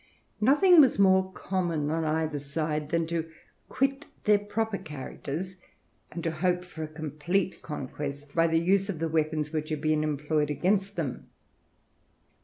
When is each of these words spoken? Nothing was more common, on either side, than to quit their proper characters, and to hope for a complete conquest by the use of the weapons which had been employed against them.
Nothing 0.41 0.81
was 0.81 0.97
more 0.97 1.31
common, 1.33 1.91
on 1.91 2.03
either 2.03 2.39
side, 2.39 2.87
than 2.89 3.05
to 3.05 3.29
quit 3.69 4.07
their 4.23 4.39
proper 4.39 4.79
characters, 4.79 5.57
and 6.11 6.23
to 6.23 6.31
hope 6.31 6.65
for 6.65 6.81
a 6.81 6.87
complete 6.87 7.61
conquest 7.61 8.33
by 8.33 8.47
the 8.47 8.57
use 8.57 8.89
of 8.89 8.97
the 8.97 9.07
weapons 9.07 9.51
which 9.53 9.69
had 9.69 9.79
been 9.81 10.03
employed 10.03 10.49
against 10.49 10.95
them. 10.95 11.29